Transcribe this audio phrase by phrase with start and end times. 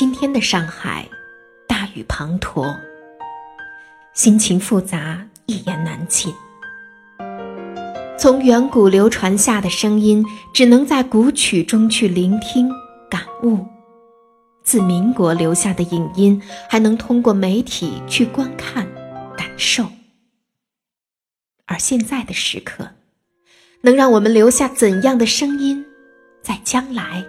[0.00, 1.06] 今天的上海，
[1.68, 2.74] 大雨滂沱，
[4.14, 6.32] 心情复杂，一言难尽。
[8.18, 10.24] 从远古流传下的声音，
[10.54, 12.72] 只能在古曲中去聆听、
[13.10, 13.58] 感悟；
[14.64, 18.88] 自民国留下的影音，还能通过媒体去观看、
[19.36, 19.86] 感受。
[21.66, 22.88] 而现在的时刻，
[23.82, 25.84] 能让我们留下怎样的声音，
[26.40, 27.22] 在将来？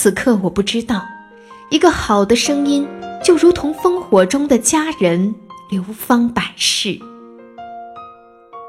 [0.00, 1.04] 此刻我不知道，
[1.70, 2.86] 一个好的声音
[3.20, 5.34] 就如同烽火中的佳人，
[5.68, 6.96] 流芳百世。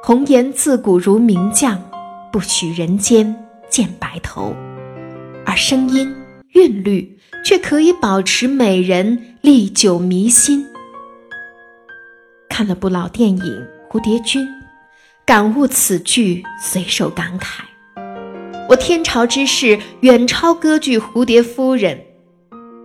[0.01, 1.79] 红颜自古如名将，
[2.31, 4.55] 不许人间见白头，
[5.45, 6.11] 而声音
[6.53, 10.65] 韵律却可以保持美人历久弥新。
[12.49, 13.37] 看了部老电影
[13.87, 14.43] 《蝴蝶君》，
[15.27, 17.68] 感悟此句，随手感慨。
[18.69, 21.97] 我天朝之事远超歌剧《蝴蝶夫人》，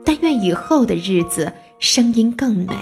[0.02, 2.74] 但愿以后的日子声音更美，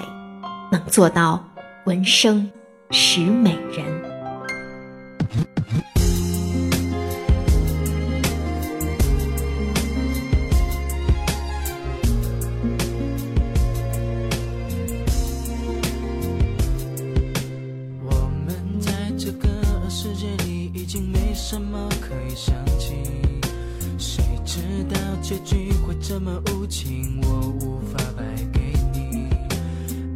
[0.71, 1.45] 能做到
[1.85, 2.49] 闻声
[2.93, 4.12] 识美人。
[25.33, 28.61] 结局会这么无情，我无法败给
[28.93, 29.31] 你。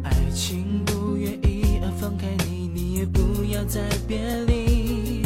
[0.03, 5.23] 爱情不愿意放开你，你也不要再别离。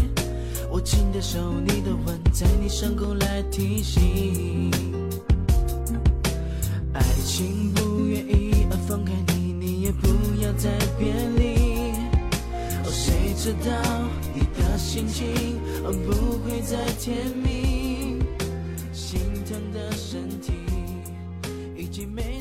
[0.72, 4.72] 握紧的手，你的吻在你伤口来提醒。
[6.94, 10.08] 爱情不愿意放开你，你也不
[10.42, 11.92] 要再别离。
[12.86, 13.70] 哦，谁知道
[14.34, 17.51] 你的心情不会再甜蜜？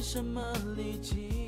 [0.02, 0.40] 什么
[0.76, 1.39] 力气。